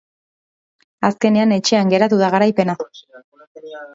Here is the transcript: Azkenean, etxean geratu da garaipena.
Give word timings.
Azkenean, 1.09 1.53
etxean 1.59 1.93
geratu 1.93 2.19
da 2.23 2.31
garaipena. 2.37 2.77